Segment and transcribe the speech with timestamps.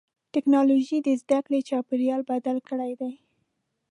[0.33, 3.13] ټکنالوجي د زدهکړې چاپېریال بدل کړی دی.